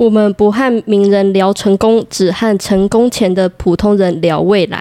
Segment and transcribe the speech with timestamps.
[0.00, 4.78] 我们不和名人聊成功，只和成功前的普通人聊未来。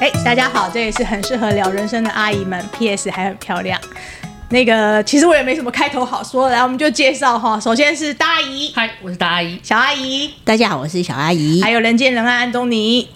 [0.00, 2.62] 哎，大家好，这也是很适合聊人生的阿姨们。
[2.78, 3.10] P.S.
[3.10, 3.80] 还很漂亮。
[4.50, 7.58] 那个，其实我也没什么开头好说，来，我们就介绍哈。
[7.58, 13.08] 首先是大阿姨，嗨，我是大阿姨，小阿姨，大家好，我是小阿姨，还有人见人爱安东尼。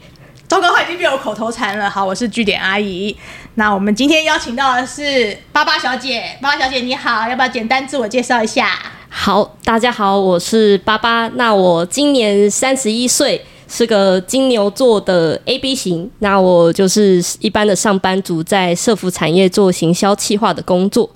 [0.48, 1.90] 糟糕，已经变我口头禅了。
[1.90, 3.14] 好，我是据点阿姨。
[3.54, 8.70] 那我们今天邀请到的是巴巴小姐，巴巴小姐你好，要不要简单自我介绍一下？
[9.08, 11.26] 好，大家好，我是巴巴。
[11.34, 16.08] 那我今年三十一岁，是个金牛座的 AB 型。
[16.20, 21.10] 那我就是一般的上班族，在社服产业做行销企划的工作。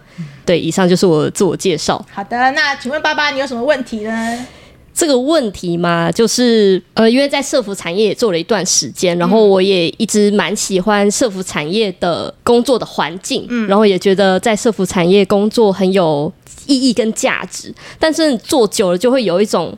[0.45, 2.05] 对，以上就是我的自我介绍。
[2.13, 4.47] 好的，那请问巴巴，你有什么问题呢？
[4.93, 16.31] 这个问题嘛，就是呃，因为在社服产业也做了一段时间，然后我也一直蛮喜欢社服产业的工作的环境，嗯，然后也觉得在社服产业工作很有
[16.67, 19.77] 意义跟价值，但是做久了就会有一种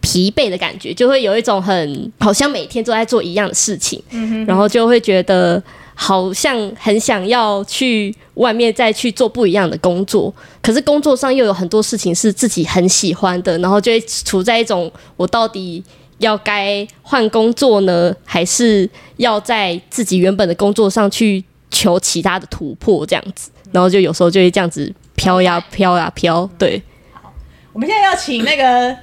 [0.00, 5.62] 疲惫的感觉，就会有一种很好像每天都在做一样的事情，嗯哼哼，然后就会觉得。
[6.02, 15.84] 好像很想要去外面再去做不一样的工作，可是工作上又有很多事情是自己很喜欢的，然后就会处在一种我到底
[16.16, 26.48] 要该换工作呢，还是要在自己原本的工作上去求其他的突破这样子，然后就有时候就会这样子飘呀 飘呀飘。
[26.58, 27.30] 对，好，
[27.74, 28.96] 我们现在要请那个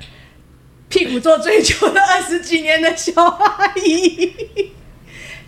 [0.90, 4.72] 屁股做最久的二十几年的小阿姨。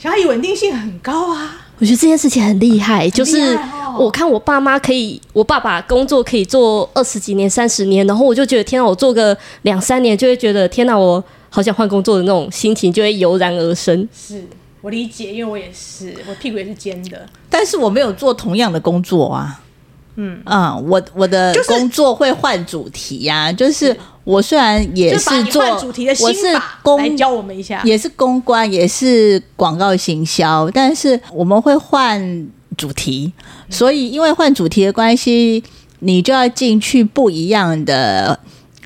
[0.01, 3.09] 小阿姨稳定性很高啊，我觉得这件事情很厉害。
[3.09, 3.59] 就是
[3.97, 14.07] 我看我爸妈可以，我爸爸工作可以做二十几年、三十年，然后我就觉得天哪，我做个两三年就会觉得天哪，我好想换工作的那种心情就会油然而生。
[14.15, 14.41] 是
[14.79, 19.59] 我理解，因为我也是，我屁股也是尖的，但是我没有做同样的工作啊。
[20.19, 20.39] 嗯。
[20.45, 23.73] 嗯，我我的工作会换主题呀、啊，就是。
[23.79, 25.63] 是我虽然也是做，
[26.19, 33.33] 我是公，来教我们一下，也是公关，也是广告行销，但是我们会换主题，
[33.71, 35.63] 所以因为换主题的关系，
[35.99, 38.39] 你就要进去不一样的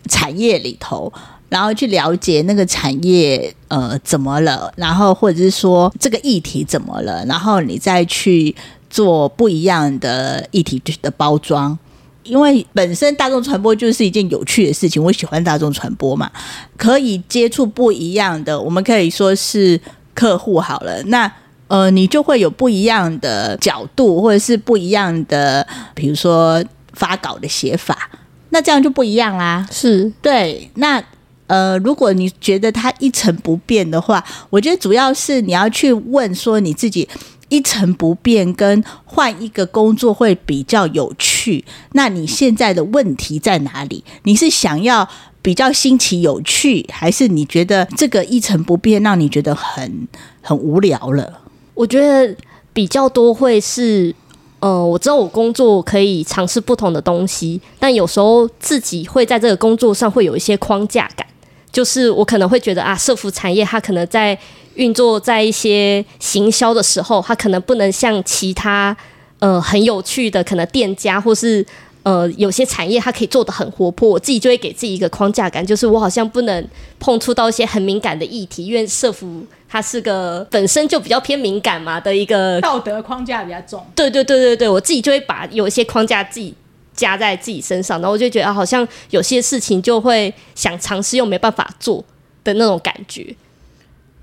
[0.07, 1.11] 产业里头，
[1.49, 8.55] 然后去了解那个产业呃怎么了，然后或者是说这个议题怎么了，然后你再去
[8.93, 11.75] 做不一样的议题的包装。
[12.21, 16.31] 因为本身大众传播就是一件有趣的事情，我喜欢大众传播嘛，
[16.77, 19.77] 可以接触不一样的，我们可以说是
[20.13, 21.03] 客户好了。
[21.07, 21.29] 那
[21.67, 28.09] 呃，你就会有不一样的角度，或者是不一样的，比如说发稿的写法，
[28.51, 29.67] 那这样就不一样啦。
[29.69, 30.69] 是对。
[30.75, 31.03] 那
[31.47, 37.09] 呃，如果你觉得它一成不变的话，我觉得主要是你要去问说你自己。
[37.53, 44.03] 一成不变跟换一个工作会比较有趣，那你现在的问题在哪里？
[44.23, 45.07] 你是想要
[45.43, 50.07] 比较新奇有趣，还是你觉得这个一成不变让你觉得很
[50.41, 51.41] 很无聊了？
[51.75, 52.35] 我觉得
[52.73, 54.15] 比较多会是，
[54.59, 61.27] 呃，我知道我工作可以尝试不同的东西，但有时候自己会在这个工作上会有一些框架感，
[61.73, 64.39] 就是我可能会觉得啊，社服产业它可能在。
[64.75, 68.97] 运作在一些行销的时候，它可能不能像其他
[69.37, 71.63] 呃很有趣的可能店家，或是
[72.01, 74.09] 呃有些产业它可以做得很活泼。
[74.09, 76.67] 我自己就会给自己一个框架感，就是我好像不能
[76.97, 83.85] 碰触到一些很敏感的议题，因为社服它是个本身就比较偏敏感嘛的一个道德框架比较重。
[83.93, 86.51] 对对对对对，我自己就会把有一些框架自己
[86.93, 92.03] 加在自己身上，然后我就觉得好像有些事情就会想尝试又没办法做
[92.43, 93.35] 的那种感觉。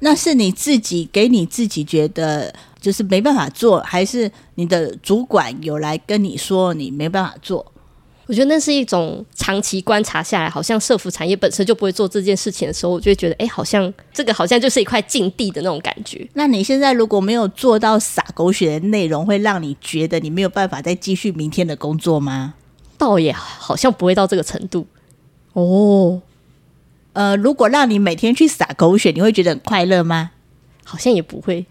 [0.00, 7.66] 那是你自己给你自己觉得就是没办法做，还是你的主管有来跟你说你没办法做？
[8.26, 16.26] 我觉得那是一种长期观察下来，好像社服产业本身就不会做这件事情的时候，我就会觉得，哎，好像这个好像就是一块禁地的那种感觉。
[16.34, 22.54] 那你现在如果没有做到撒狗血的内容，会让你觉得你没有办法再继续明天的工作吗？
[23.00, 24.86] 倒也好像不会到这个程度
[25.54, 26.20] 哦。
[27.14, 30.32] 呃，如果让你每天去撒狗血，你会觉得很快乐吗？
[30.84, 31.64] 好像也不会。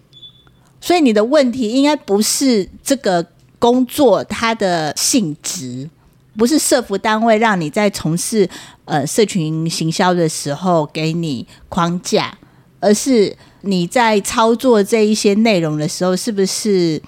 [0.81, 3.25] 所以你的问题应该不是这个
[3.59, 5.89] 工作它的性质，
[6.35, 8.49] 不是社服单位让你在从事
[8.85, 12.37] 呃社群行销的时候给你框架，
[12.79, 17.01] 而是你在操作这一些内容的时候，是不是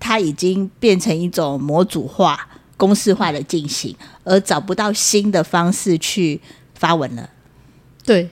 [0.00, 2.48] 它已经变成一种模组化、
[2.80, 3.94] 公式化的进行，
[4.24, 6.40] 而找不到新的方式去
[6.74, 7.28] 发文了？
[8.06, 8.26] 对，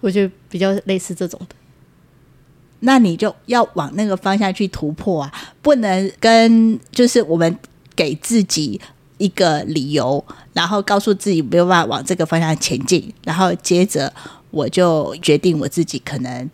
[0.00, 1.56] 我觉得比较类似这种的。
[2.80, 7.58] 那你就要往那个方向去突破啊，不能跟就是我们
[7.96, 8.78] 给自己
[9.16, 10.22] 一个理由，
[10.52, 14.12] 然后告诉自己没有办法往这个方向前进，然后接着
[14.50, 16.50] 我就决定我自己可能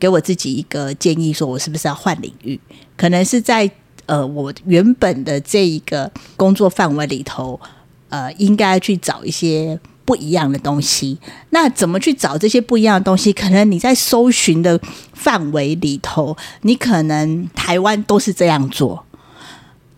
[0.00, 2.58] 给我自己一个建议，说我是不是要换领域？
[2.96, 3.70] 可能是在
[4.08, 7.60] 呃我原本的这一个工作范围里头，
[8.08, 9.78] 呃，应该去找一些。
[10.08, 11.18] 不一样的东西，
[11.50, 13.30] 那怎么去找这些不一样的东西？
[13.30, 14.80] 可能你在搜寻的
[15.12, 19.04] 范围里头，你可能台湾都是这样做。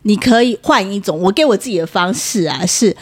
[0.03, 2.97] 你可以换一种，我给我自己的方式啊，是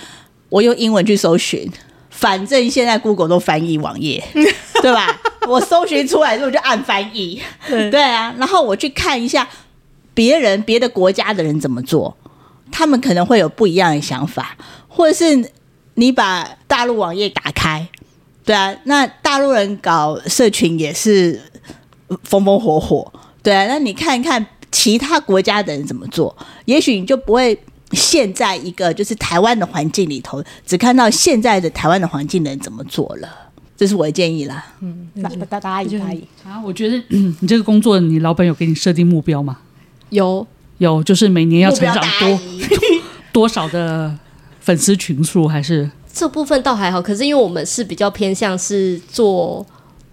[0.50, 1.66] 我用英文去搜寻，
[2.10, 4.22] 反正现在 Google 都翻译网页，
[4.82, 5.18] 对吧？
[5.48, 9.48] 我搜寻出来之后就按翻译，对啊，然后我去看一下
[10.18, 12.16] 别人别的国家的人怎么做，
[12.72, 14.56] 他们可能会有不一样的想法，
[14.88, 15.52] 或者是。
[16.00, 17.84] 你把大陆网页打开，
[18.44, 21.40] 对啊，那大陆人搞社群也是
[22.22, 23.12] 风风火火，
[23.42, 26.32] 对啊，那你看一看其他国家的人怎么做，
[26.66, 27.58] 也许你就不会
[27.90, 33.28] 陷在一个就是台湾的环境里头，只看到现在的台湾的环境的人怎么做了，
[33.76, 34.64] 这是我的建议啦。
[34.78, 39.58] 嗯，大大大阿姨阿姨啊，我觉得你这个工作，你老板有给你设定目标吗？
[40.10, 40.46] 有
[40.78, 42.40] 有，就是每年要成长多
[43.32, 44.16] 多少的。
[44.60, 49.66] 粉丝群数还是这部分倒还好，可是因为我们是比较偏向是做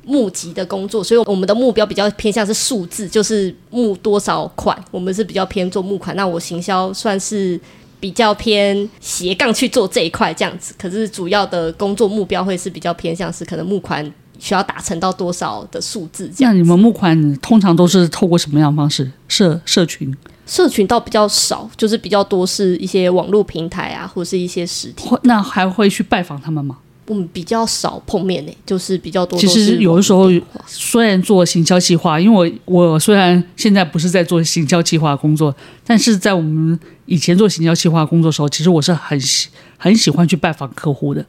[0.05, 6.15] 募集的工作，所以我们的目标比较偏向是数字，就是募多少款，我们是比较偏做募款。
[6.15, 7.59] 那我行销算是
[7.99, 14.09] 比较偏斜杠去做这一块这样子，可是主要的工作目标会是比较偏向是可能募款
[14.39, 16.53] 需要达成到多少的数字这样。
[16.53, 19.11] 那你们募款通常都是透过什么样的方式？
[19.27, 20.15] 社社群？
[20.45, 25.09] 社群倒比较少，就是比较多是一些网络平台啊，或是一些实体。
[25.23, 26.77] 那还会去拜访他们吗？
[27.07, 29.37] 我们比较少碰面呢，就是比较多。
[29.37, 30.27] 其实有的时候，
[30.65, 35.55] 虽然做行销计划，因为我我虽然现在不是在做行销计划工作，
[35.85, 41.23] 但是在我们以前做行销计划工作的时候，其实我是很喜很喜欢去拜访客户的。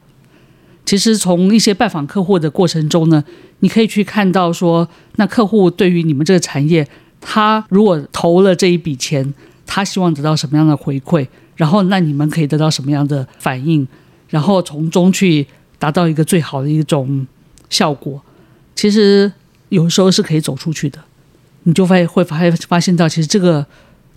[0.87, 3.23] 其实从一些拜访客户的过程中呢，
[3.59, 6.88] 你可以去看到说，那客户对于你们这个产业。
[7.29, 9.35] 他如果投了这一笔钱，
[9.67, 11.27] 他希望得到什么样的回馈？
[11.56, 13.87] 然后那你们可以得到什么样的反应？
[14.29, 15.44] 然后从中去
[15.79, 17.27] 达到一个最好的一种
[17.69, 18.23] 效果。
[18.77, 19.33] 其实
[19.71, 21.00] 有时候是可以走出去的，
[21.65, 22.38] 你就会会发
[22.69, 23.67] 发现到，其实这个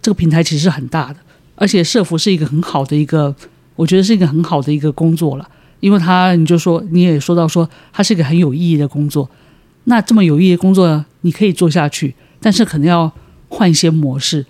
[0.04, 1.16] 这个平台其实是很大的，
[1.56, 3.33] 而且社服是一个很好的一个，
[3.75, 5.50] 我觉得是一个很好的一个工作了，
[5.80, 9.30] 因为他你就说你也说到说，它是一个很有意义的工作。
[9.86, 12.14] 那这么有意义的工作，你可以做下去。
[12.40, 13.12] 但是可能要
[13.48, 14.46] 换一些模式，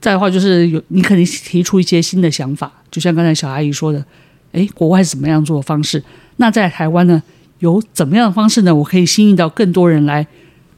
[0.00, 4.04] 再的话就是有你可能提出一些新的想法，就像刚才小阿姨说的，
[4.52, 6.02] 诶，国外是怎么样做的方式？
[6.36, 7.22] 那在台湾呢，
[7.58, 8.74] 有怎么样的方式呢？
[8.74, 10.26] 我可以吸引到更多人来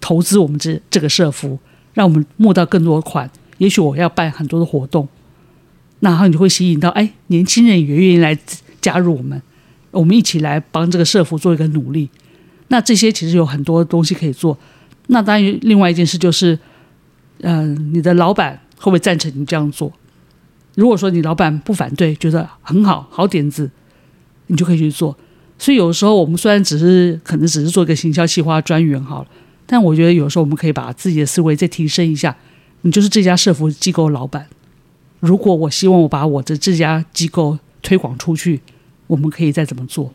[0.00, 1.58] 投资我们这这个社福，
[1.94, 3.30] 让我们募到更多款。
[3.58, 5.06] 也许我要办很多的活动，
[6.00, 8.38] 然后你就会吸引到诶，年轻人也愿意来
[8.80, 9.42] 加入我们，
[9.98, 12.08] 我们一起来帮这个社福做一个努力。
[12.68, 14.56] 那这些其实有很多东西可以做。
[15.08, 16.56] 那当然，另外一件事就是，
[17.40, 19.92] 嗯、你的老板会不会赞成你这样做？
[20.76, 23.68] 如果说你老板不反对，觉得很好，好点子，
[24.46, 25.16] 你就可以去做。
[25.58, 29.28] 所以有时候我们虽然只是可能只是做一个行销企划专员好了，
[29.66, 32.36] 但我觉得有时候我们可以把自己的思维再提升一下。
[32.82, 34.46] 你就是这家社福机构老板，
[35.18, 38.60] 如果我希望我把我的这家机构推广出去，
[39.08, 40.12] 我们可以再怎么做？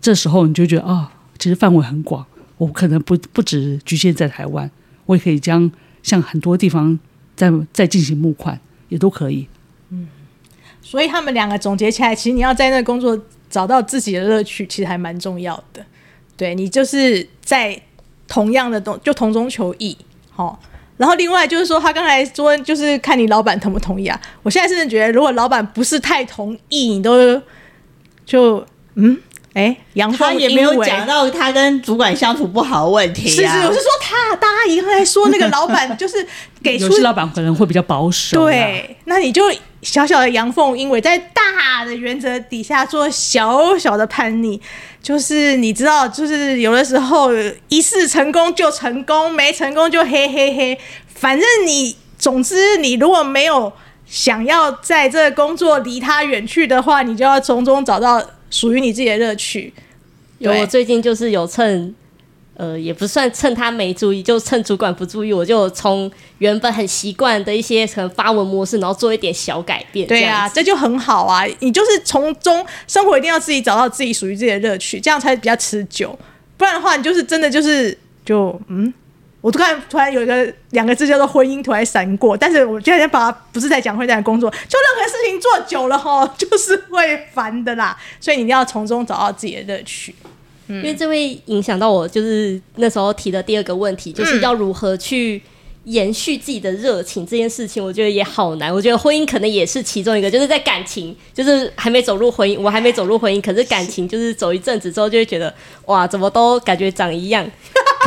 [0.00, 2.26] 这时候你就觉得啊、其实范围很广。
[2.56, 4.68] 我可能不不只局限在台湾，
[5.06, 5.70] 我也可以将
[6.02, 6.98] 向很多地方
[7.36, 9.46] 再再进行募款，也都可以。
[9.90, 10.08] 嗯，
[10.82, 13.16] 所以他们两个总结起来，其实你要在那工作
[13.48, 15.80] 找到自己的乐趣，其实还蛮重要的。
[16.36, 17.80] 对，你就是在
[18.26, 19.96] 同样的东，就同中求异。
[20.30, 20.60] 好，
[20.96, 24.20] 然后另外就是说，他刚才说，就是看你老板同不同意啊。
[24.42, 27.40] 我现在甚至觉得，如果老板不是太同意，你都
[28.28, 28.64] 就
[28.96, 29.18] 嗯。
[29.54, 33.52] 哎，杨凤也没有讲到他跟主管相处不好的问题啊。
[33.52, 36.24] 是是，我是说他大阿姨还说那个老板 就是
[36.62, 38.44] 给出，有些老板可能会比较保守。
[38.44, 39.50] 对，那你就
[39.82, 44.60] 小小的阳奉阴违，在大的原则底下做小小的叛逆，
[45.02, 47.30] 就是你知道，就是有的时候
[47.68, 50.78] 一次成功就成功，没成功就嘿嘿嘿。
[51.12, 53.72] 反正你，总之你如果没有
[54.08, 58.24] 想要在这个工作离他远去的话，你就要从中找到。
[58.50, 59.70] 属于你自己的乐趣。
[60.38, 61.94] 有，我最近就是有趁，
[62.54, 70.08] 呃，也不算趁他没注意，就趁主管不注意，我就从原本很习惯的一些可能发文模式，然后做一点小改变。
[70.08, 71.44] 对啊，这就很好啊！
[71.60, 76.18] 你就是从中生活一定要自己找到自己属于自己的乐趣，这样才比较持久。
[76.56, 78.90] 不然的话，你就是真的就是就嗯，
[79.40, 90.14] 我突然突然有一个两个字叫做婚姻突然闪过，但是我今天把它不是在讲会在工作，就任何事情做久了哈， 就是会烦的啦，所以你一定要从中找到自己的乐趣。
[90.68, 95.40] 因为这会影响到我，就是那时候提的第二个问题，就是要如何去
[95.84, 98.70] 延续自己的热情这件事情，我觉得也好难。
[98.70, 105.54] 我觉得婚姻可能也是其中一个，就是在感情，就是还没走入婚姻，我还没走入婚姻，可是感情就是走一阵子之后，就会觉得
[105.86, 107.50] 哇，怎么都感觉长一样。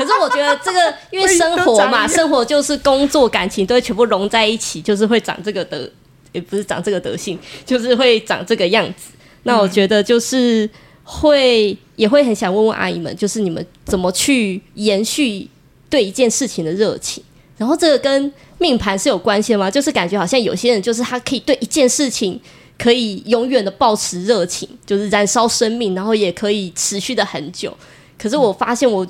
[0.01, 5.89] 可是我觉得这个，因为生活嘛， 生活就是工作、感情都会全部融在一起，就是会长这个德，
[6.31, 9.11] 也不是长这个德性，就是会长这个样子。
[9.43, 10.69] 那我觉得就是。
[11.03, 15.45] 会也会很想问问阿姨们，就是你们怎么去延续
[15.89, 17.21] 对一件事情的热情？
[17.57, 19.69] 然后这个跟命盘是有关系的吗？
[19.69, 22.39] 就是感觉好像有些人就是他可以对一件事情
[22.77, 27.75] 可以永远的保持热情，就是燃烧生命，然后也可以持续的很久。
[28.17, 29.05] 可是我发现我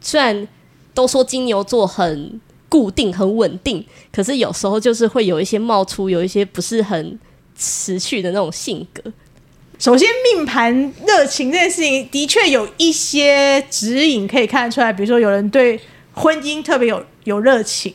[0.00, 0.46] 虽然
[0.94, 7.18] 都说金牛座很固定、很稳定，可是有时候就是会有一些冒出，有一些不是很
[7.56, 9.02] 持续的那种性格。
[9.78, 10.74] 首先，命盘
[11.06, 15.80] 热情这件事情的确有一些指引可以看得出来，比如说有人对
[16.12, 17.94] 婚姻特别有有热情，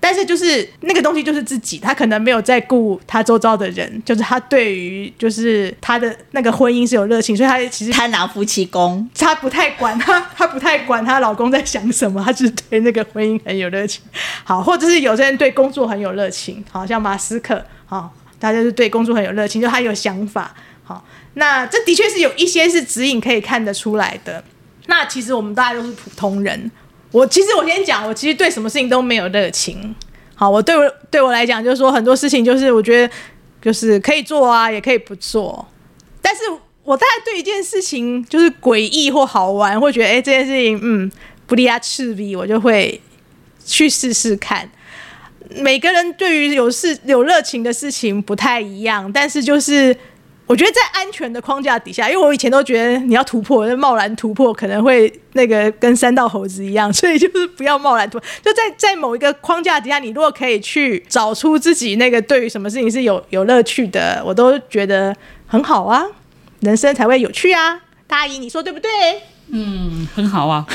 [0.00, 14.00] 但是就是那个东西就是自己，他可能没有在顾他周遭的人，就是他对于就是他的那个婚姻是有热情，所以他其实贪狼夫妻宫，他不太管他，他不太管他老公在想什么，他只是对那个婚姻很有热情。
[14.44, 20.54] 好，或者是有些人对工作很有热情，好像马斯克，好，他就是对工作很有热情，就他有想法。
[20.84, 24.42] 好，那这的确是有一些是指引可以看得出来的。
[24.86, 26.70] 那其实我们大家都是普通人。
[27.10, 29.94] 我其实我先讲，我其实对什么事情都没有热情。
[30.34, 33.12] 好，我对我对我来讲，就是说很多事情就是我觉得
[33.60, 35.66] 就是可以做啊，也可以不做。
[36.20, 36.42] 但是
[36.84, 41.10] 我大概对一件事情就是诡异或好玩，会觉得哎这件事情嗯
[41.46, 43.00] 不离啊赤壁，我就会
[43.64, 44.70] 去试试看。
[45.50, 49.96] 每个人对于有事有热情的事情不太一样，但是就是。
[50.48, 58.26] 我觉得在安全的框架底下，因为我以前都觉得你要突破，贸然突破可能会那个跟三道猴子一样，所以就是不要贸然突破。
[58.42, 65.14] 就在在某一个框架底下，你如果可以去找出自己那个对于什么事情是有有乐趣的，我都觉得
[65.46, 66.02] 很好啊，
[66.60, 67.82] 人生才会有趣啊。
[68.06, 68.90] 大姨，你说对不对？
[69.50, 70.66] 嗯，很好啊。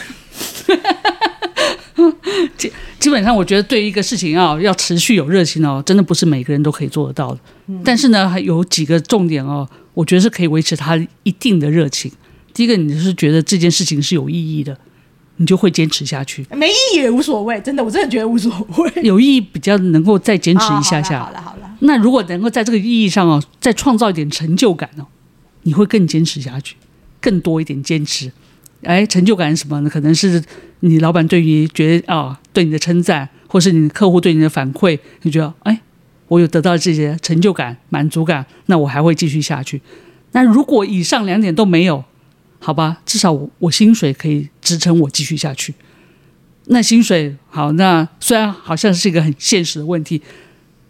[3.04, 7.40] 基基本上，我觉得对一个事情啊，要持续有热情哦，真的不是每个人都可以做得到的。
[7.68, 12.10] 嗯、但是呢，还有几个重点哦，我觉得是可以维持他一定的热情。
[12.54, 14.78] 第一个，你是觉得这件事情是有意义的，
[15.36, 16.46] 你就会坚持下去。
[16.52, 19.04] 没意义也无所谓，真的，我真的觉得无所谓。
[19.04, 21.26] 有意义比较能够再坚持一下下。
[21.26, 21.70] 好了，好了。
[21.82, 25.06] 那如果能够在这个意义上哦，再创造一点成就感哦，
[25.64, 26.78] 你会更坚持下去，
[27.20, 28.32] 更多一点坚持。
[28.84, 29.90] 哎，成就感是什么呢？
[29.90, 30.44] 可能是
[30.82, 35.82] 你老板对于觉得啊、对你的称赞，或是你客户对你的反馈，你觉得哎，
[36.28, 39.82] 我有得到这些成就感、满足感，那我还会继续下去。
[40.32, 42.04] 那如果以上两点都没有，
[42.60, 45.74] 好吧，至少我我薪水可以支撑我继续下去。
[46.68, 50.22] 那薪水好，那虽然好像是一个很现实的问题。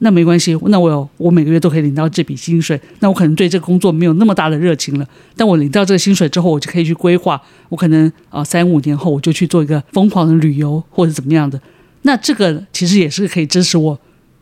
[0.04, 5.08] 那没关系，那我有我每个月都可以领到这笔薪水，那我可能对这个工作没有那么大的热情了。
[5.38, 11.58] 但我领到这个薪水之后，我就可以去规划，我可能啊、呃、三五年后我就去做一个疯狂的旅游或者怎么样的。
[12.02, 13.98] 那这个其实也是可以支持我，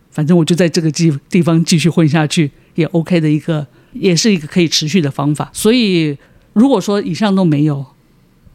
[0.09, 5.51] 反正我就在这个地地方继续混下去也 OK 的一个，也是一个可以持续的方法。
[5.53, 6.17] 所以
[6.53, 7.85] 如果说以上都没有，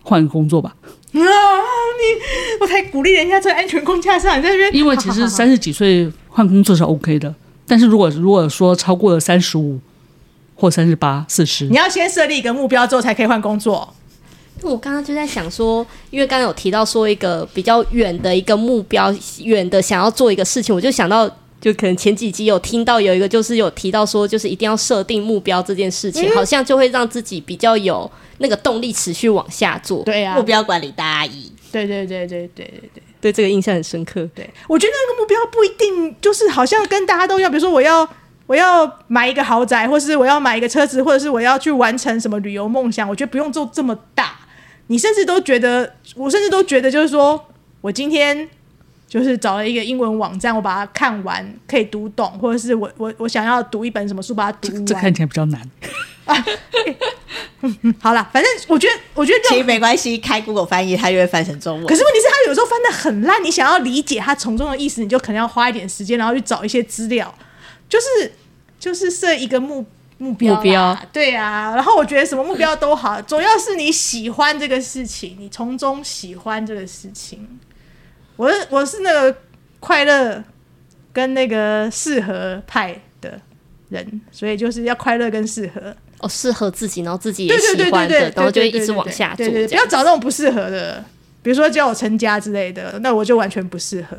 [0.02, 0.74] 换个工作吧。
[1.16, 4.74] 啊，你我才鼓励人家在安全框架上，你在这边。
[4.74, 6.10] 因为其实 三十几岁。
[6.36, 7.34] 换工作是 OK 的，
[7.66, 9.80] 但是如果如果说超过了三十五
[10.54, 13.94] 或三十八、四十，你要先设立一个目标之后才可以换工作。
[14.60, 19.10] 我刚刚就在想说，因为刚刚有提到说一个比较远的一个目标，
[19.44, 21.26] 远的想要做一个事情，我就想到，
[21.58, 30.02] 就可能前几集有听到有一个就是有提到说，就是一定要设定目标这件事情，嗯、好像就会让自己比较有那个动力持续往下做。
[30.04, 31.50] 对啊，目标管理大阿姨。
[31.72, 33.02] 对对对对对对对。
[33.26, 34.28] 对这个印象很深刻。
[34.36, 38.08] 对，我觉得那个目标不一定就是好像跟大家都要，比如说我要
[38.46, 43.08] 我要买一个豪宅，或是我要买一个车子，或者是我要去完成什么旅游梦想。
[43.08, 44.36] 我觉得不用做这么大。
[44.86, 47.44] 你甚至都觉得，我甚至都觉得，就是说
[47.80, 48.48] 我今天
[49.08, 54.86] 就是找了一个英文网站，我把它看完，可以读懂，或者是我我我想要读一本什么书，把它读完。
[54.86, 55.60] 这，看起来比较难。
[58.00, 61.86] 好了，反正我觉得，我觉得其实没关系，开 Google 翻译，它就会翻成中文。
[61.86, 67.34] 可是问题是，它有时候翻的很烂，你想要理解它从中的意思，你就可能要花一点时间，然后去找一些资料，
[67.88, 68.32] 就是
[68.78, 69.84] 就是设一个目
[70.18, 71.74] 目标，目标，对啊。
[71.74, 77.58] 然后我觉得什么目标都好，主要是你喜欢这个事情，你从中喜欢这个事情。
[78.36, 79.38] 我是我是那个
[79.80, 80.44] 快乐
[81.12, 83.40] 跟那个适合派的
[83.88, 89.46] 人，所以就是要快乐跟适合哦，适合自己，然后自己也喜欢的，然后就一直往下做。
[89.46, 91.04] 不要找那种不适合的，
[91.42, 94.16] 比如说叫我成家之类的，那我就完全不适合，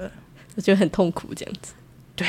[0.56, 1.74] 我觉得很痛苦这样子。
[2.16, 2.28] 对，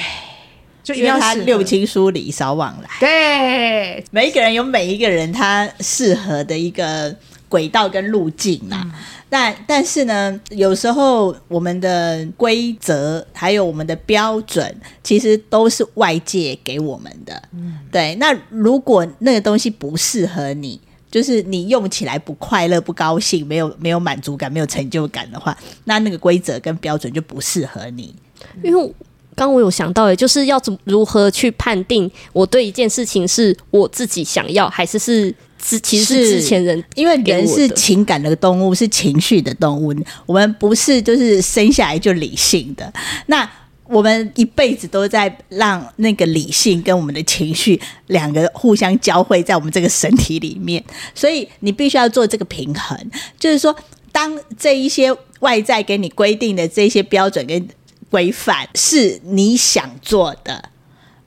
[0.83, 2.89] 就一定要他六亲疏离少往来。
[3.01, 7.15] 对，每一个人有每一个人他适合的一个
[7.49, 8.83] 轨道跟路径啊。
[8.85, 8.93] 嗯
[9.31, 17.43] 但但是呢，有时候我们的规则还有我们的标准，其实都是外界给我们的。
[17.53, 18.15] 嗯，对。
[18.15, 20.81] 那如果那个东西不适合你，
[21.11, 28.15] 就是你用起来不快乐、不高兴、没有没有满足感、没有成就感的话，那那个规则跟标准就不适合你。
[28.63, 28.95] 因为
[29.35, 35.35] 刚我有想到，诶，就是要怎如何去判定我对一件事情是我自己想要，还是是？
[35.81, 39.93] 其实是之前人，因为人是情感的动物，是情绪的动物。
[40.25, 42.91] 我们不是就是生下来就理性的，
[43.27, 43.51] 那
[43.85, 50.83] 我们一辈子都在让那个理性跟我们的情绪两个互相交汇在我们这个身体里面。
[51.15, 52.97] 所以你必须要做这个平衡，
[53.39, 53.75] 就是说，
[54.13, 57.69] 当这一些外在给你规定的这些标准跟
[58.09, 60.71] 规范是你想做的，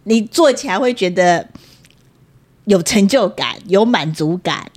[0.06, 1.48] 你做起来会觉得。
[2.72, 4.72] 有成就感、有满足感、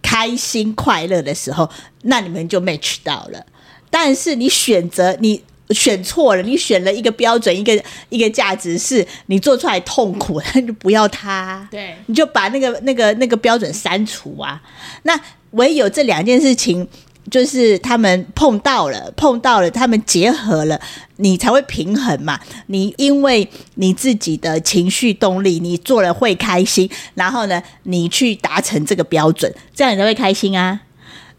[0.00, 1.68] 开心快乐的时候，
[2.02, 3.44] 那你们就 match 到了。
[3.90, 11.68] 但是你选择你选错了，你选了一个标准、一个一个价值，是你做出来痛苦， 那就不要它。
[11.70, 14.62] 对，你就把那个那个那个标准删除啊。
[15.02, 15.20] 那
[15.50, 16.88] 唯有这两件事情。
[17.30, 20.80] 就是他们碰到了，碰到了，他们结合了，
[21.16, 22.38] 你才会平衡嘛。
[22.66, 30.80] 你因为你自己的情绪动力，你做了会开心，然后呢，你去达成这个标准，这样你才会开心啊。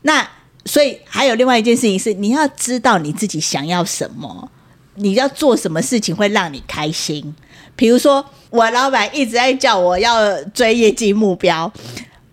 [0.04, 0.28] 那
[0.66, 4.52] 所以还有另外一件事情是，你要知道你自己想要什么，
[4.96, 7.34] 你要做什么事情会让你开心。
[7.76, 11.72] 比如说，我老板一直在叫我要追业绩目标。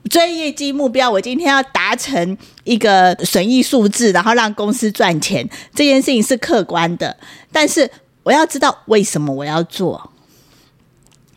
[0.09, 7.17] 追业绩目标，我今天要达成一个损益数字，然后让公司赚钱，这件事情是客观的。
[7.53, 7.91] 但是
[8.23, 10.13] 我要知道为什么我要做。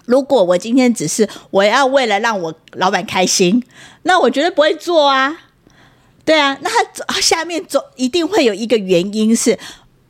[0.05, 3.63] 如果我今天只是我要为了让我老板开心，
[4.03, 5.41] 那我绝对不会做啊。
[6.25, 6.69] 对啊，那
[7.07, 9.57] 他下面总一定会有一个原因，是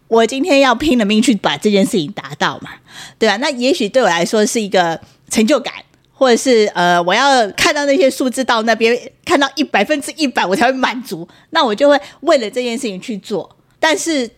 [0.08, 2.72] 我今天要拼了命去把这件事情达到嘛？
[3.18, 5.74] 对啊，那也许对我来说是一个成就感。
[6.20, 11.26] 或者是呃，我要看到那些数字到那边，看到一百分之一百，我才会满足。
[11.52, 13.50] 那我就会为了这件事情去做。
[13.80, 14.30] 但是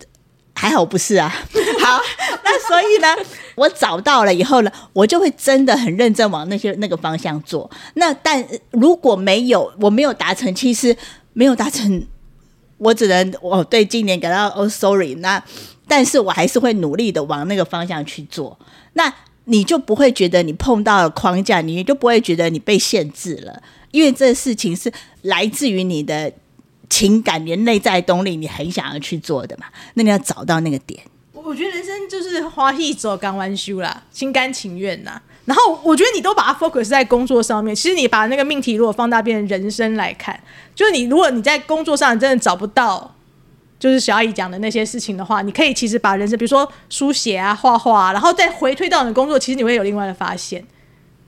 [0.53, 1.27] 还好不是啊。
[1.81, 1.99] 好，
[2.43, 3.07] 那所以呢，
[3.55, 7.67] 我找到了以后呢，我就会真的很认真往那些那个方向做。
[7.95, 10.95] 那但如果没有，我没有达成，其实
[11.33, 12.05] 没有达成，
[12.77, 15.15] 我只能我对今年感到哦，sorry。
[15.15, 15.43] 那
[15.87, 18.59] 但是我还是会努力的往那个方向去做。
[18.93, 19.11] 那。
[19.45, 24.91] 你就不会觉得你碰到了框架，你就不会觉得你被限制了，因为这事情是
[25.23, 26.31] 来自于你的
[26.89, 29.65] 情感、你的内在动力，你很想要去做的嘛。
[29.95, 31.01] 那你要找到那个点。
[31.33, 35.19] 我觉得人生就是花一走港湾修啦，心甘情愿呐。
[35.45, 40.39] 然后我觉得你都把它 focus 在工作上面，其实你把那个命题如果放大变成人生来看，
[40.75, 43.15] 就是你如果你在工作上真的找不到。
[43.81, 50.63] 就是小阿姨讲的那些事情的话，你可以其实把人生，比如说书写啊、画画，然后再回推到你的工作，其实你会有另外的发现，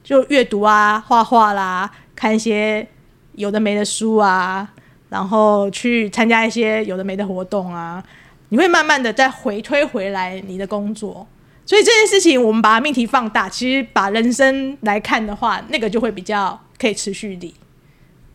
[0.04, 2.88] 就阅读啊、画画啦，看一些
[3.34, 4.70] 有的没的书啊，
[5.10, 8.04] 然后去参加一些有的没的活动啊，
[8.50, 11.28] 你会慢慢的再回推回来你的工作。
[11.66, 17.56] 所以这件事情，我们把命题放大，其实把人生来看的话，那个就会比较可以持续力。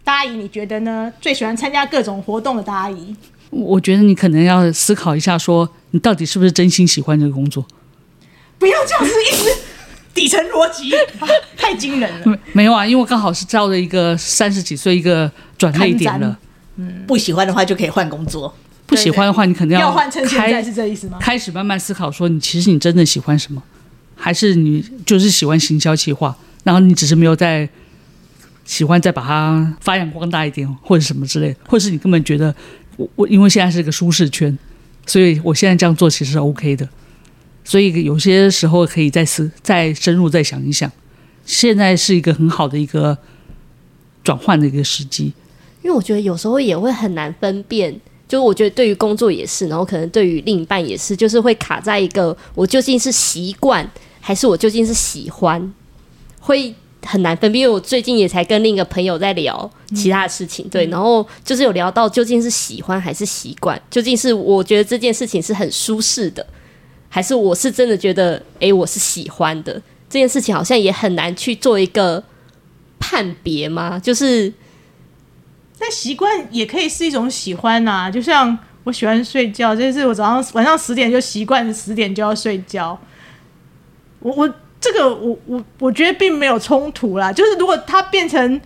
[0.03, 1.13] 大阿姨，你觉得呢？
[1.21, 3.15] 最喜欢参加各种活动的大阿姨？
[3.51, 7.67] 我觉得你可能要思考一下，说你到底是不是真心喜欢这个工作？
[8.59, 9.51] 不要这样子，一直
[10.13, 12.39] 底层逻辑、啊、 太惊人了。
[12.53, 16.37] 没有啊，因为刚好是照着一个三十几岁一个转捩点了。
[16.77, 18.53] 嗯，不喜欢的话就可以换工作。
[18.87, 21.19] 不喜欢的话，你肯定要要换成现在是这意思吗？
[21.21, 23.63] 开始慢慢思考，说你其实你真的喜欢什么，
[24.17, 27.69] 还是你就是喜欢行销企划，然后你只是没有在
[28.65, 32.55] 喜欢再把它发扬光大一点，或者什么之类的，或者是你根本觉得。
[32.99, 34.59] 我我因为现在是个舒适圈，
[35.07, 36.87] 所以我现在这样做其实是 OK 的。
[37.65, 40.91] 所以有些时候可以再思、再深入、再想一想。
[41.47, 43.17] 现在是一个很好的一个
[44.23, 45.33] 转换的一个时机。
[45.83, 53.89] 因为我觉得有时候也会很难分辨，就我觉得对于工作也是，然后可能对于另一半也是，就是会卡在一个我究竟是习惯
[54.21, 55.73] 还是我究竟是喜欢，
[56.41, 56.75] 会
[57.07, 66.45] 很难分辨，因为我最近也才跟另一个朋友在聊其他的事情，嗯、对，然后就是有聊到究竟是喜欢还是习惯，究竟是我觉得这件事情是很舒适的，
[67.09, 69.75] 还是我是真的觉得，哎，我是喜欢的
[70.11, 72.23] 这件事情，好像也很难去做一个
[72.99, 74.53] 判别嘛，就是，
[75.79, 82.99] 但习惯也可以是一种喜欢呐、啊，就像我喜欢睡觉，就是我早上晚上十点就习惯十点就要睡觉，
[84.21, 84.55] 我我。
[84.81, 88.61] 这个我我我觉得并没有冲突啦，就是如果他变成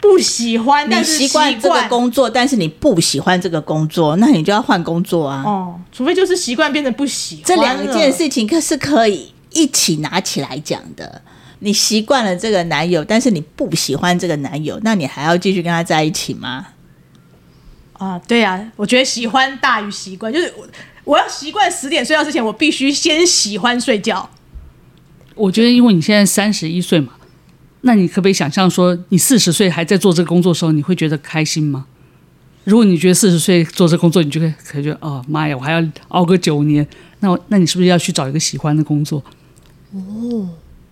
[0.00, 5.42] 不喜欢，但是习惯这个工作，但是你不喜欢这个工作，那你就要换工作啊。
[5.44, 11.22] 哦，除非就是习惯变成不喜欢，这两件事情可是可以一起拿起来讲的。
[11.60, 16.66] 你习惯了这个男友，但是你不喜欢这个男友，那你还要继续跟他在一起吗？
[17.94, 20.64] 啊，对啊，我觉得喜欢大于习惯，就是我
[21.02, 24.30] 我要习惯十点睡觉之前，我必须先喜欢睡觉。
[25.38, 27.12] 我觉得，因为你现在三十一岁嘛，
[27.82, 31.86] 那你可不可以想象说，你四十岁还在做这个工作的时候，你会觉得开心吗？
[32.64, 36.86] 如果你觉得四十岁做这个工作，你就会可以觉得，哦妈呀，我还要熬个九年，
[37.20, 39.22] 那我那你是不是要去找一个喜欢的工作？
[39.94, 40.50] 哦，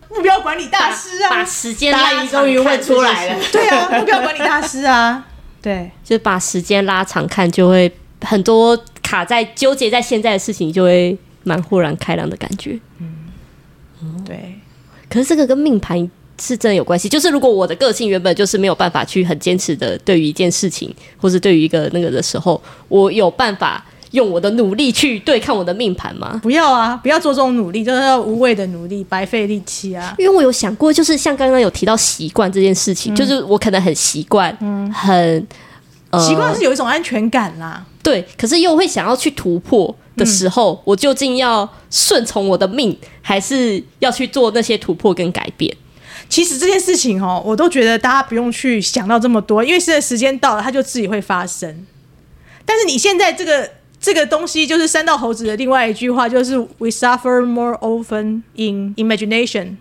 [0.09, 5.27] 目标管理大师啊，把，把时间拉长，终于问出来了，对啊， 目标管理大师啊，
[5.61, 12.79] 对，就把时间拉长看，就会很多卡在纠结在现在的事情，就会蛮豁然开朗的感觉。
[13.01, 13.16] 嗯。
[14.25, 14.55] 对，
[15.09, 15.99] 可是这个跟命盘
[16.41, 17.09] 是真的有关系。
[17.09, 26.39] 就是如果我的个性原本就是没有办法去很坚持的，对于一件事情，或是对于一个那个的时候，我有办法用我的努力去对抗我的命盘吗？
[26.43, 30.15] 不要啊，不要做这种努力，就是要无谓的努力，白费力气啊。
[30.19, 35.47] 因为我有想过，就是像刚刚有提到习惯这件事情，嗯、就是我可能很习惯，嗯，很
[36.21, 37.85] 习惯是有一种安全感啦。
[38.07, 45.77] 对，可是又会想要去突破的时候，嗯、我究竟要顺从我的命，还是要去做那些突破跟改变？
[46.29, 51.85] 其实这件事情哦，我都觉得大家不用去想到这么多，因为现在时间到了，它就自己会发生。
[52.65, 53.69] 但是你现在这个
[54.01, 59.79] 这个东西，就是三道猴子的另外一句话，就是 “We suffer more often in imagination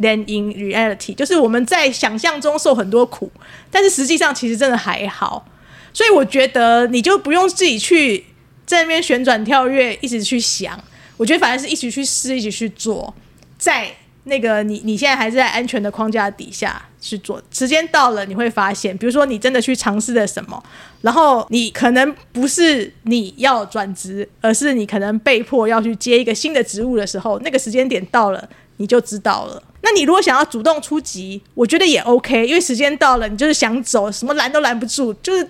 [0.00, 3.30] than in reality”，就是我们在想象中受很多苦，
[3.70, 5.46] 但是实际上其实真的还好。
[5.92, 8.24] 所以我觉得你就不用自己去
[8.64, 10.78] 在那边旋转跳跃，一直去想。
[11.16, 13.12] 我觉得反而是一起去试，一起去做，
[13.58, 13.90] 在
[14.24, 17.42] 那个你你现在还是在安全的框架底下去做。
[17.52, 20.62] 时间到了，你会发现，比如说你真的去尝试了什么，
[21.02, 28.48] 然后你可能不是你要转职，而是你可能被迫要去接一个新的职务的时候，那个时间点到了，
[28.78, 29.62] 你就知道了。
[29.82, 35.46] 那你如果想要主动出击，我觉得也 OK，因为时间到了，你就是想走，什么拦都拦不住，就是。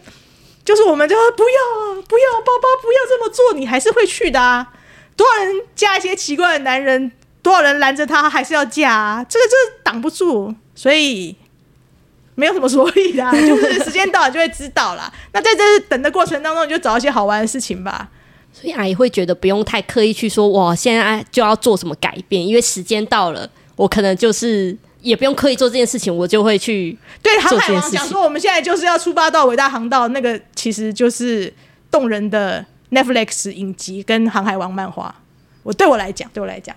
[0.64, 4.72] 就是我们就说不要啊，不要，包包不要这么做，你还是会去的啊。
[5.16, 7.10] 多少人嫁一些奇怪的男人，
[7.42, 11.34] 多少人拦着他还是要嫁啊，这个就是挡不住，所以
[12.34, 15.12] 没有什么所以的， 就是时间到了就会知道了。
[15.32, 18.08] 那在这等的过程当中，你就找一些好玩的事情吧。
[18.52, 24.76] 所以阿姨会觉得不用太刻意去说，哇，现在就要做什么改变，因为时间到了，我可能就是。
[25.02, 31.50] 也不用刻意做这件事情，我就会去对航海王讲说，我们现在就是要出发到伟大航道，那个其实就是
[31.90, 35.14] 动人的 Netflix 影集跟航海王漫画。
[35.62, 36.76] 我对我来讲，对我来讲，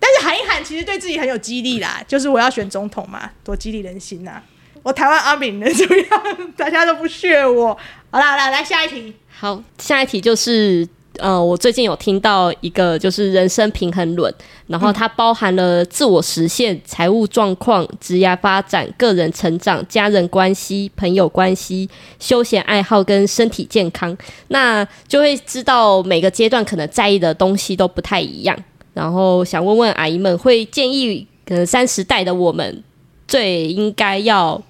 [0.00, 2.02] 但是喊一喊，其实对自己很有激励啦。
[2.08, 4.42] 就是我要选总统嘛，多激励人心呐、啊！
[4.82, 6.22] 我台湾阿炳能怎么样？
[6.58, 7.78] 大家都不屑我。
[8.10, 9.14] 好啦，好啦，来下一题。
[9.38, 10.88] 好，下一题就是。
[11.18, 14.32] 呃，我最近有听到一个就是人生平衡论，
[14.66, 24.16] 然后它包含了自我实现、财务状况、职业发展、个人成长、家人关系、朋友关系、休闲爱好跟身体健康，
[24.48, 28.56] 那就会知道每个阶段可能在意的东西都不太一样。
[28.94, 32.82] 然后想问问阿姨们，会建议可能三十代的我们
[33.28, 34.60] 最应该要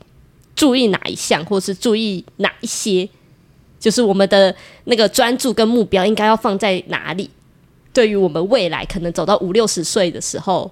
[0.56, 3.08] 注意哪一项，或是注意哪一些？
[3.82, 7.28] 就是我们的那个专注跟目标应该要放在哪里？
[7.92, 10.70] 对于我们未来可能走到五六十岁的时候，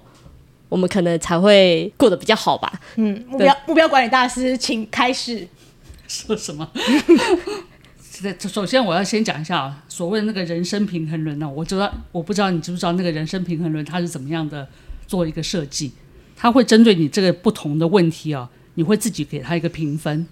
[0.69, 2.71] 我们可能才会过得比较好吧？
[2.95, 5.45] 嗯，目标目标管理大师，请开始。
[6.07, 6.65] 说什么？
[8.47, 14.65] 首先我要先讲一下啊，所谓的那个人生平衡轮呢，我知道，我不知道你知不知道那个人生平衡轮它是怎么样的
[15.05, 15.91] 做一个设计？
[16.37, 20.25] 它会针对你这个不同的问题啊，你会自己给它一个评分。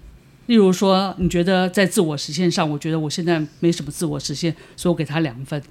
[0.46, 5.62] 例如说，你觉得在自我实现上，我觉得我现在没什么自我实现，所以我给他两分。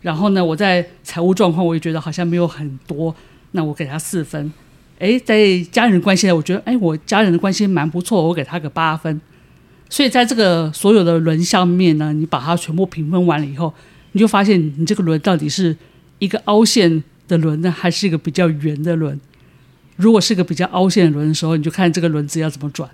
[0.00, 3.14] 然后呢，我在财务状况，我也觉得好像没有很多，
[3.50, 4.52] 那我给他四分。
[5.00, 9.20] 诶，在家人关系，我觉得诶，我家人的关系蛮不错，我给他个八分。
[9.90, 13.72] 所以在这个所有的轮上面呢，你把它全部评分完了以后，
[14.12, 15.76] 你就发现你这个轮到底是
[16.18, 19.18] 一个凹陷的轮呢，还是一个比较圆的轮？
[19.96, 22.88] 如果是个比较凹陷的轮的时候，你就看这个轮子要怎么转。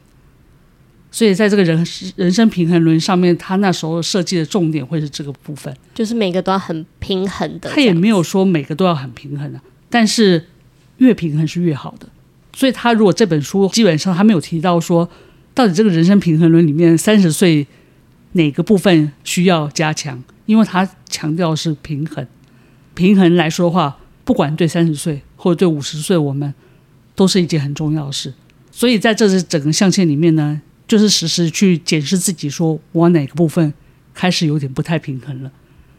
[1.14, 7.70] 所以在这个人人生平衡轮上面，他那时候设计的重点会是这个部分，就是每个都要很平衡的。
[7.70, 10.44] 他也没有说每个都要很平衡的，但是
[10.96, 12.08] 越平衡是越好的。
[12.52, 15.08] 所以他如果这本书基本上他没有提到说，
[15.54, 17.64] 到底这个人生平衡轮里面三十岁
[18.32, 22.26] 哪个部分需要加强，因为他强调是平衡。
[22.94, 26.52] 平衡来说的话，不管对三十岁或者对五十岁，我们
[27.14, 28.34] 都是一件很重要的事。
[28.72, 30.60] 所以在这是整个象限里面呢。
[30.86, 33.72] 就是时时去检视自己，说我哪个部分
[34.12, 35.50] 开始有点不太平衡了。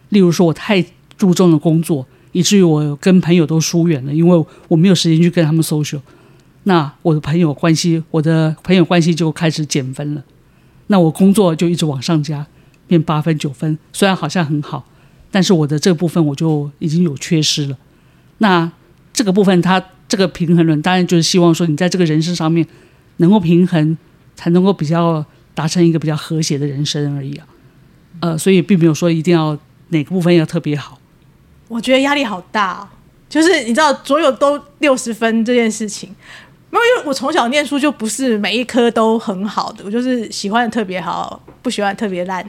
[0.09, 0.85] 例如说，我太
[1.17, 5.99] 注重了工作，以至于我跟朋友都疏远了，因为我没有时间去跟他们 social。
[6.63, 10.23] 那我的朋友关系，我的朋友关系就开始减分了。
[10.87, 12.45] 那我工作就一直往上加，
[12.87, 14.87] 变八分九分，虽然好像很好，
[15.31, 17.77] 但是我的这个部分我就已经有缺失了。
[18.37, 18.71] 那
[19.11, 22.65] 这个部分，它这个平衡轮，当然就是希望说你在这个人生上面
[23.17, 23.97] 能够平衡。
[24.35, 27.47] 才能够比较达成一个比较和谐的人生而已啊，
[28.19, 29.57] 呃，所以并没有说一定要
[29.89, 30.99] 哪个部分要特别好。
[31.67, 32.87] 我觉得压力好大，
[33.27, 36.09] 就是你知道所有都六十分这件事情，
[36.69, 42.45] 没有因为我从小念书就不是每一科都很好的，我就是喜欢的特别好，不喜欢特别烂。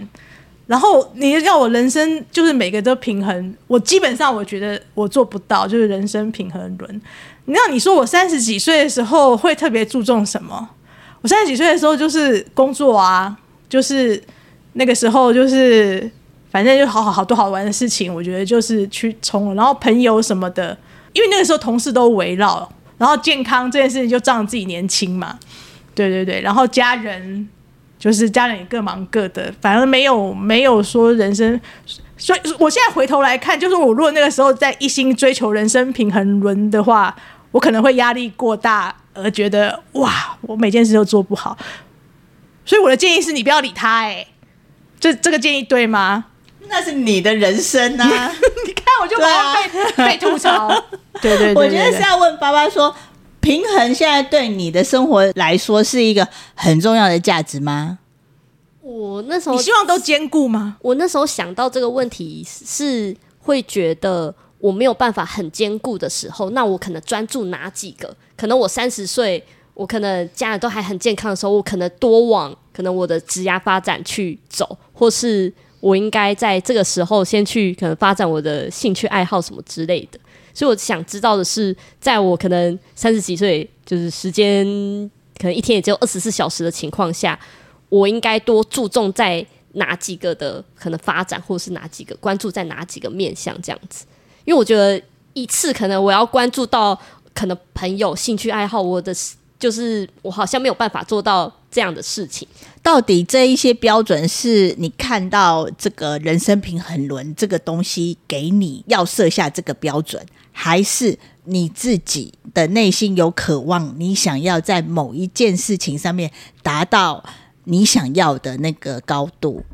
[0.67, 7.01] 然后你要我人生就是每个都平衡，我基本上我觉得我做不到，就是人生平衡轮。
[7.45, 10.69] 你知道你说我三十几岁的时候会特别注重什么？
[11.27, 13.37] 我三十几岁的时候就是工作啊，
[13.69, 14.23] 就是
[14.75, 16.09] 那个时候就是
[16.53, 20.79] 反正就好好好多好玩的事情，我觉得就是去冲，然后朋友什么的，
[21.13, 25.37] 因为那个时候同事都围绕，然后健康这件事情就仗自己年轻嘛，
[25.97, 27.49] 对对对，然后家人
[27.99, 31.61] 就是家人也各忙各的，反而没有没有说人生，
[32.17, 37.17] 所以我现在回头来看，就是我如果那个时候在一心追求人生平衡轮的话，
[37.51, 38.95] 我可能会压力过大。
[39.17, 41.57] 而觉得哇，我每件事都做不好，
[42.65, 44.01] 所以我的建议是你不要理他。
[44.01, 44.27] 哎，
[45.01, 46.27] 这这个建议对吗？
[46.69, 48.07] 那是你的人生啊！
[48.67, 49.55] 你看，我就被、啊、
[49.97, 50.69] 被吐槽。
[51.23, 52.95] 对 对，对对对，我觉得是要问爸爸说，
[53.41, 57.99] 平衡现在对你的生活来说是一个很重要的价值吗？
[58.81, 60.77] 我那时候你希望都兼顾吗？
[60.83, 64.35] 我那时候想到这个问题是会觉得。
[64.67, 68.13] 我没有办法很兼顾的时候，那我可能专注哪几个？
[68.37, 69.41] 可能我三十岁，
[69.75, 80.19] 我可能家人都还很健康的时候，我可能多往可能我的职业发展去走，或是我应该在这个时候先去可能发展我的兴趣爱好什么之类的。
[80.53, 84.67] 所以我想知道的是，在我可能三十几岁，就是时间
[85.39, 87.39] 可能一天也只有二十四小时的情况下，
[87.89, 94.05] 我应该多注重在哪几个的可能发展，或是哪几个关注在哪几个面向这样子。
[94.47, 95.01] 因为我觉得
[95.35, 96.99] 一次可能我要关注到
[97.35, 99.15] 可能朋友兴趣爱好，我的
[99.59, 102.49] 就是我好像没有办法做到这样的事情。
[102.83, 116.31] 到底这一些标准是你看到这个人生平衡轮这个东西给你要设下这个标准，还是你自己的内心有渴望，你想要在某一件事情上面
[116.63, 117.25] 达到
[117.65, 119.65] 你想要的那个高度？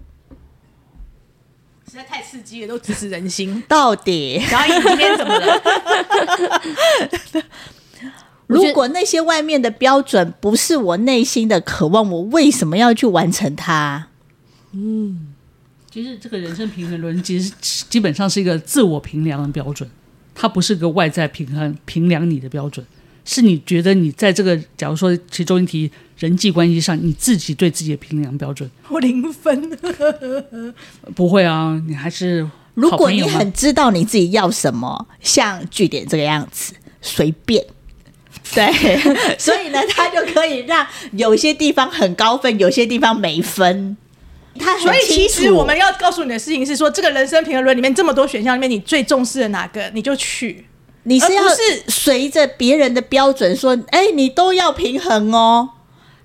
[1.92, 3.62] 实在太刺激了，都直指人心。
[3.68, 5.62] 到底小颖今天怎么了？
[8.46, 14.06] 如果那些外面的标准不是我内心的渴望，我为什么要去完成它？
[14.72, 15.34] 嗯，
[15.90, 19.90] 其实这个人生平衡轮其实基本上是一个自我评量的标准，
[20.34, 22.86] 它不是个外在平衡评量你的标准。
[23.24, 29.70] 是你觉得你在这个，假如说其中一题人际关系上，你自己对自己的评量标准，我零分，
[31.14, 37.64] 不会啊，你还是如果你很知道你自己要什么，像据点这个样子，随便，
[38.52, 38.72] 对，
[39.38, 43.96] 所以呢，他就可以让有些地方很高分，有些地方没分。
[44.58, 50.66] 他所以其实我们要告诉你的事情是说，这个人生平衡轮里面这么多选项里面，你最重视的哪个，你就去。
[51.04, 55.68] 你是要是随着别人的标准说，哎，你都要平衡哦，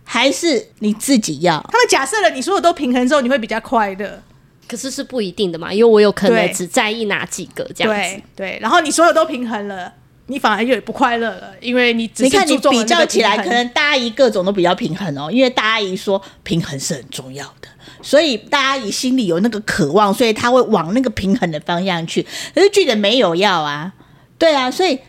[0.03, 1.59] 还是你自己要？
[1.71, 4.21] 他们假设了你所有都平衡之后，你会比较快乐。
[4.67, 8.21] 可是是不一定的嘛，因为我有可能只在意哪几个这样子。
[8.35, 9.89] 对对，然后你所有都平衡了，
[10.25, 17.69] 你反而越不快乐了，因为你只是你看你比较起来，可能大阿姨各种都比较平衡哦，因为大阿姨说平衡是很重要的，
[18.01, 22.21] 所以大阿姨心里有那个渴望，所以她会往那个平衡的方向去。
[22.53, 23.93] 可是巨人没有要啊。
[24.37, 24.99] 对啊，所以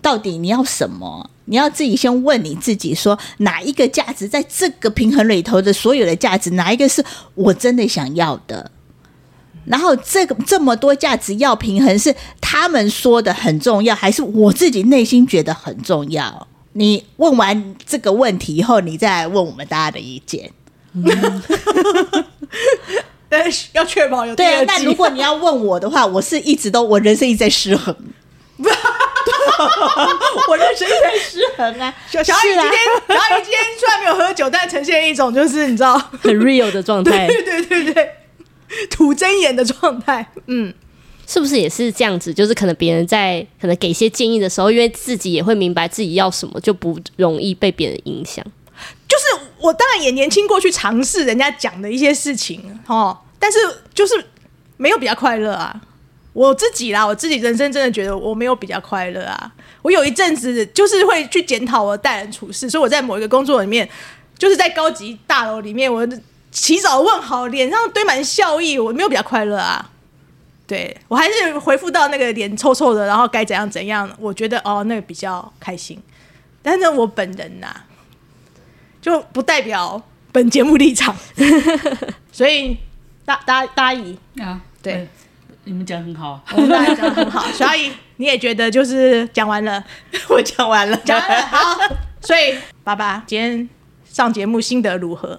[0.00, 1.30] 到底你要什么？
[1.46, 7.02] 你要自己先问你自己说，说哪一个价值在这个平衡里头的所有的价值，哪一个是
[7.34, 8.70] 我真的想要的？
[9.64, 16.46] 然后这个这么多价值要平衡，是他们说的很重要，还是我自己内心觉得很重要？
[16.74, 20.50] 你问完这个问题以后，你再来问我们大家的意见。
[23.30, 24.64] 但是要确保有对啊。
[24.66, 27.94] 那如果你要问我的话，我是一直都我人生一直在失衡。
[30.48, 31.94] 我认识一直在失衡啊！
[32.10, 37.26] 小小阿姨今天，啊、小阿姨今天虽然没有喝酒，但呈现一种就是你知道很 real 的状态。
[37.26, 38.10] 对对对对，
[38.90, 40.26] 吐真言的状态。
[40.46, 40.72] 嗯，
[41.26, 42.32] 是不是也是这样子？
[42.32, 48.44] 就是可能别人在可能给一些建议的时候，因为自己也会明白自己要什么，就不容易被别人影响。
[49.08, 53.58] 就是我当然也年轻过去尝试人家讲的一些事情哦，但是
[53.92, 54.24] 就是
[54.76, 55.80] 没有比较快乐啊。
[56.32, 59.52] 我自己啦，我自己人生真的觉得我没有比较快乐啊。
[59.82, 63.88] 我有一阵子就是会去检讨我待人处事，所以我在某一个工作里面，
[64.36, 66.06] 就是在高级大楼里面，我
[66.50, 69.90] 起早问好，脸上堆满笑意，我没有比较快乐啊。
[70.66, 76.00] 对，我还是回复到那个脸臭臭的，然后该怎样怎样，我觉得哦，那个比较开心。
[76.62, 77.86] 但是我本人呐、啊，
[79.00, 81.16] 就不代表本节目立场，
[82.30, 82.76] 所以
[83.24, 85.08] 大大大阿姨啊，对。
[85.68, 87.44] 对你们讲很好，我们大家讲的很好。
[87.52, 89.84] 小阿姨，你也觉得就是讲完了，
[90.30, 91.46] 我讲完了，讲完了。
[91.46, 91.58] 好，
[92.22, 93.68] 所以爸爸今天
[94.10, 95.38] 上节目心得如何？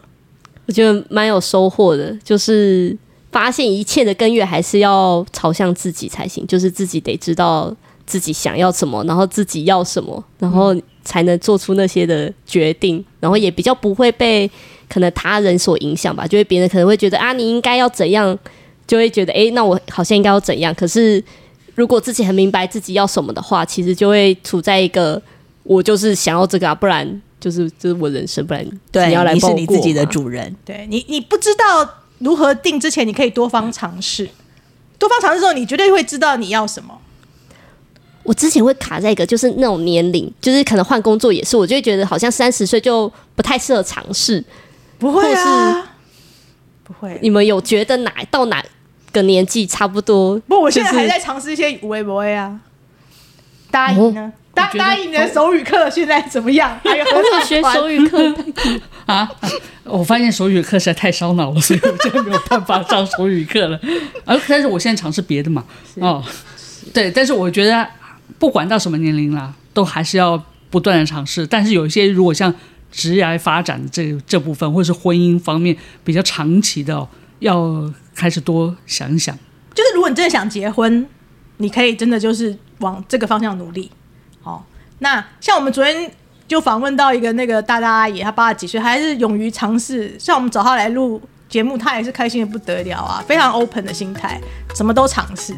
[0.68, 2.96] 我觉得蛮有收获的，就是
[3.32, 14.48] 发现一切的根源还是要朝向自己才行，就是自己得知道自己想要什么，然后自己要什么，然后才能做出那些的决定，然后也比较不会被
[14.88, 18.38] 可能他人所影响吧，就会别人可能会觉得啊，你应该要怎样。
[18.89, 20.73] 就会觉得，哎，那我好像应该要怎样？
[20.73, 21.23] 可是
[21.75, 25.21] 如果自己很明白自己要什么的话，其实就会处在一个
[25.62, 30.56] 我就是想要这个啊，不然就是就是我人生，不然对你要来你是你自己的主人。
[30.65, 34.28] 对你，你不知道如何定之前，你可以多方尝试。
[34.97, 36.99] 多方尝试之后，你绝对会知道你要什么。
[38.23, 44.43] 我之前会卡在一个，就是那种年龄，就是可能换工作也是，我就会觉得好像三十岁就不太适合尝试。
[44.97, 45.95] 不会啊，
[46.84, 47.17] 不会。
[47.21, 48.65] 你们有觉得哪到哪？
[49.12, 52.60] 个年纪差不多，不，我现在还在尝试一些微博啊。
[53.72, 54.34] 答应呢？
[54.52, 56.78] 答答应你的手语课现在怎么样？
[56.84, 58.36] 还有我有学手语课
[59.06, 59.30] 啊！
[59.86, 63.80] 我发现手语课实在太烧脑了，所以我现在没有办法上手语课了。
[64.26, 65.63] 啊，但是我现在尝试别的嘛。
[65.95, 66.24] 哦，
[66.91, 67.88] 对，但是我觉得
[68.39, 71.45] 不管到什么年龄啦，都还是要不断的尝试。
[71.45, 72.54] 但是有一些如果像
[72.91, 77.91] 职业发展这这部分，或者是婚姻方面比较长期的，要。
[78.20, 79.34] 开始多想一想，
[79.74, 81.08] 就是如果你真的想结婚，
[81.56, 83.90] 你可以真的就是往这个方向努力。
[84.42, 84.66] 好，
[85.00, 86.12] 那像我们昨天
[86.46, 90.14] 就访问到一个那个大大阿姨，她八十几岁，还是勇于尝试。
[90.20, 94.38] 像我们找她来录节目，她也是开心的不得了啊，非常 open 的心态，
[94.76, 95.56] 什么都尝试，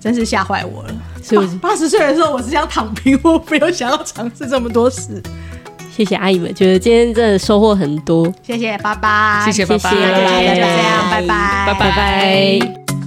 [0.00, 0.94] 真是吓坏我了。
[1.22, 1.56] 是不是？
[1.60, 5.22] 八十岁的时候，我是想躺平，我没有想要尝试这么多事。
[5.94, 8.32] 谢谢阿姨们，觉得今天真的收获很多。
[8.42, 10.02] 谢谢拜拜，谢谢拜拜，谢谢，
[10.54, 13.01] 就这样，拜拜，拜拜。